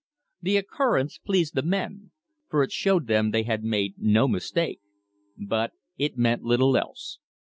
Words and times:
The 0.41 0.57
occurrence 0.57 1.19
pleased 1.19 1.53
the 1.53 1.61
men, 1.61 2.09
for 2.49 2.63
it 2.63 2.71
showed 2.71 3.05
them 3.05 3.29
they 3.29 3.43
had 3.43 3.63
made 3.63 3.99
no 3.99 4.27
mistake. 4.27 4.81
But 5.37 5.73
it 5.95 6.17
meant 6.17 6.41
little 6.41 6.75
else. 6.75 7.19